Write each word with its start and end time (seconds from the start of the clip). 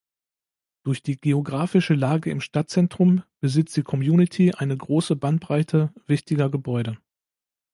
Durch 0.81 1.03
die 1.03 1.17
geographische 1.21 1.93
Lage 1.93 2.31
im 2.31 2.41
Stadtzentrum 2.41 3.21
besitzt 3.39 3.77
die 3.77 3.83
Community 3.83 4.51
eine 4.51 4.75
große 4.75 5.15
Bandbreite 5.15 5.93
wichtiger 6.07 6.49
Gebäude. 6.49 6.97